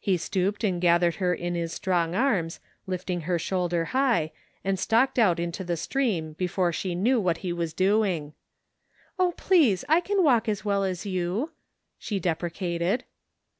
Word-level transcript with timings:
He 0.00 0.16
stooped 0.16 0.64
and 0.64 0.80
gathered 0.80 1.14
her 1.22 1.32
in 1.32 1.54
his 1.54 1.72
strong 1.72 2.16
arms, 2.16 2.58
lifting 2.88 3.20
her 3.20 3.38
shoulder 3.38 3.84
high, 3.94 4.32
and 4.64 4.76
stalked 4.76 5.16
out 5.16 5.38
into 5.38 5.62
the 5.62 5.76
stream 5.76 6.32
before 6.32 6.72
she 6.72 6.96
knew 6.96 7.20
what 7.20 7.36
he 7.46 7.52
was 7.52 7.72
doing. 7.72 8.32
"Oh, 9.16 9.32
please, 9.36 9.84
I 9.88 10.00
can 10.00 10.24
walk 10.24 10.48
as 10.48 10.64
well 10.64 10.82
as 10.82 11.06
you," 11.06 11.52
she 12.00 12.18
dqxrecated. 12.20 13.02